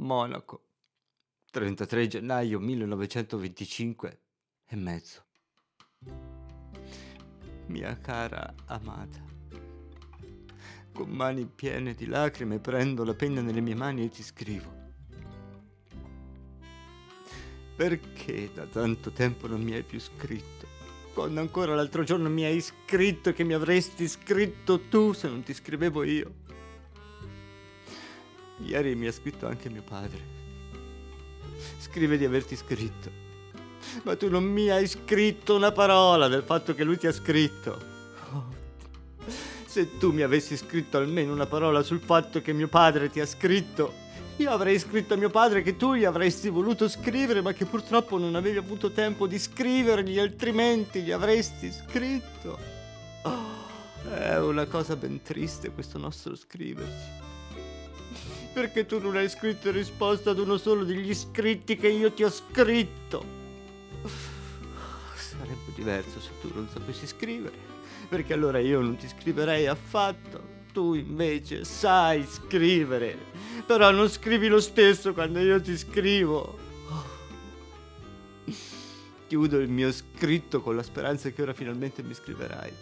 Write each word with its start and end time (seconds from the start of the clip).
Monaco, 0.00 0.64
33 1.50 2.06
gennaio 2.06 2.58
1925 2.58 4.20
e 4.64 4.76
mezzo. 4.76 5.24
Mia 7.66 7.98
cara 7.98 8.54
amata, 8.66 9.22
con 10.92 11.10
mani 11.10 11.44
piene 11.44 11.94
di 11.94 12.06
lacrime 12.06 12.58
prendo 12.60 13.04
la 13.04 13.14
penna 13.14 13.42
nelle 13.42 13.60
mie 13.60 13.74
mani 13.74 14.04
e 14.04 14.08
ti 14.08 14.22
scrivo. 14.22 14.78
Perché 17.76 18.50
da 18.54 18.64
tanto 18.66 19.10
tempo 19.10 19.46
non 19.46 19.60
mi 19.60 19.74
hai 19.74 19.82
più 19.82 20.00
scritto? 20.00 20.66
Quando 21.12 21.40
ancora 21.40 21.74
l'altro 21.74 22.04
giorno 22.04 22.30
mi 22.30 22.44
hai 22.44 22.60
scritto 22.62 23.34
che 23.34 23.44
mi 23.44 23.52
avresti 23.52 24.08
scritto 24.08 24.88
tu 24.88 25.12
se 25.12 25.28
non 25.28 25.42
ti 25.42 25.52
scrivevo 25.52 26.02
io. 26.04 26.48
Ieri 28.64 28.94
mi 28.94 29.06
ha 29.06 29.12
scritto 29.12 29.46
anche 29.46 29.68
mio 29.70 29.82
padre. 29.82 30.38
Scrive 31.78 32.18
di 32.18 32.24
averti 32.24 32.56
scritto. 32.56 33.10
Ma 34.02 34.16
tu 34.16 34.28
non 34.28 34.44
mi 34.44 34.68
hai 34.68 34.86
scritto 34.86 35.56
una 35.56 35.72
parola 35.72 36.28
del 36.28 36.42
fatto 36.42 36.74
che 36.74 36.84
lui 36.84 36.98
ti 36.98 37.06
ha 37.06 37.12
scritto. 37.12 37.88
Se 39.66 39.98
tu 39.98 40.12
mi 40.12 40.22
avessi 40.22 40.56
scritto 40.56 40.98
almeno 40.98 41.32
una 41.32 41.46
parola 41.46 41.82
sul 41.82 42.00
fatto 42.00 42.42
che 42.42 42.52
mio 42.52 42.68
padre 42.68 43.08
ti 43.08 43.20
ha 43.20 43.26
scritto, 43.26 43.94
io 44.36 44.50
avrei 44.50 44.78
scritto 44.78 45.14
a 45.14 45.16
mio 45.16 45.30
padre 45.30 45.62
che 45.62 45.76
tu 45.76 45.94
gli 45.94 46.04
avresti 46.04 46.48
voluto 46.48 46.88
scrivere, 46.88 47.40
ma 47.40 47.52
che 47.52 47.66
purtroppo 47.66 48.18
non 48.18 48.34
avevi 48.34 48.56
avuto 48.56 48.90
tempo 48.90 49.26
di 49.26 49.38
scrivergli, 49.38 50.18
altrimenti 50.18 51.02
gli 51.02 51.12
avresti 51.12 51.70
scritto. 51.70 52.58
Oh, 53.22 54.10
è 54.10 54.38
una 54.38 54.66
cosa 54.66 54.96
ben 54.96 55.22
triste 55.22 55.70
questo 55.70 55.98
nostro 55.98 56.34
scriverci. 56.34 57.29
Perché 58.52 58.84
tu 58.84 58.98
non 58.98 59.16
hai 59.16 59.28
scritto 59.28 59.68
in 59.68 59.74
risposta 59.74 60.30
ad 60.30 60.38
uno 60.38 60.56
solo 60.56 60.84
degli 60.84 61.14
scritti 61.14 61.76
che 61.76 61.88
io 61.88 62.12
ti 62.12 62.24
ho 62.24 62.30
scritto? 62.30 63.24
Sarebbe 65.14 65.72
diverso 65.74 66.20
se 66.20 66.30
tu 66.40 66.50
non 66.52 66.68
sapessi 66.68 67.06
scrivere, 67.06 67.56
perché 68.08 68.32
allora 68.32 68.58
io 68.58 68.80
non 68.80 68.96
ti 68.96 69.08
scriverei 69.08 69.66
affatto. 69.66 70.58
Tu 70.72 70.94
invece 70.94 71.64
sai 71.64 72.24
scrivere, 72.28 73.16
però 73.66 73.90
non 73.90 74.08
scrivi 74.08 74.48
lo 74.48 74.60
stesso 74.60 75.12
quando 75.12 75.38
io 75.40 75.60
ti 75.60 75.76
scrivo. 75.76 76.58
Chiudo 79.26 79.58
il 79.58 79.68
mio 79.68 79.92
scritto 79.92 80.60
con 80.60 80.74
la 80.74 80.82
speranza 80.82 81.30
che 81.30 81.42
ora 81.42 81.54
finalmente 81.54 82.02
mi 82.02 82.14
scriverai. 82.14 82.72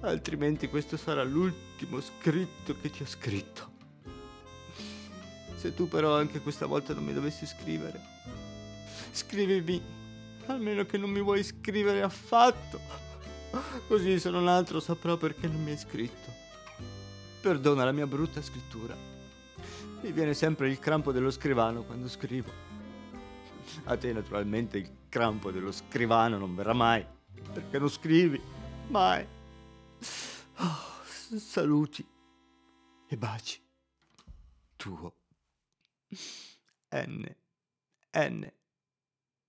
Altrimenti 0.00 0.68
questo 0.68 0.96
sarà 0.96 1.22
l'ultimo 1.22 2.00
scritto 2.00 2.74
che 2.80 2.90
ti 2.90 3.02
ho 3.02 3.06
scritto. 3.06 3.74
Se 5.56 5.74
tu 5.74 5.88
però 5.88 6.16
anche 6.16 6.40
questa 6.40 6.66
volta 6.66 6.94
non 6.94 7.04
mi 7.04 7.12
dovessi 7.12 7.46
scrivere, 7.46 8.00
scrivimi, 9.10 9.82
almeno 10.46 10.84
che 10.84 10.98
non 10.98 11.10
mi 11.10 11.22
vuoi 11.22 11.42
scrivere 11.42 12.02
affatto. 12.02 12.78
Così 13.88 14.18
se 14.20 14.30
non 14.30 14.48
altro 14.48 14.80
saprò 14.80 15.16
perché 15.16 15.48
non 15.48 15.62
mi 15.62 15.70
hai 15.70 15.78
scritto. 15.78 16.30
Perdona 17.40 17.84
la 17.84 17.92
mia 17.92 18.06
brutta 18.06 18.42
scrittura. 18.42 18.94
Mi 20.02 20.12
viene 20.12 20.34
sempre 20.34 20.68
il 20.68 20.78
crampo 20.78 21.10
dello 21.10 21.30
scrivano 21.30 21.82
quando 21.84 22.08
scrivo. 22.08 22.52
A 23.84 23.96
te 23.96 24.12
naturalmente 24.12 24.78
il 24.78 24.90
crampo 25.08 25.50
dello 25.50 25.72
scrivano 25.72 26.38
non 26.38 26.54
verrà 26.54 26.74
mai, 26.74 27.04
perché 27.52 27.78
non 27.78 27.88
scrivi 27.88 28.40
mai. 28.88 29.26
Oh, 30.58 31.38
saluti 31.38 32.06
e 33.08 33.16
baci. 33.16 33.60
Tuo. 34.76 35.14
N. 36.92 37.34
N. 38.14 38.50